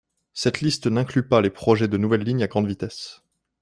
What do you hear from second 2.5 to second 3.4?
vitesse.